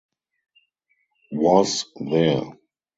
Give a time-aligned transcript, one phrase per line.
[1.31, 2.57] Was there.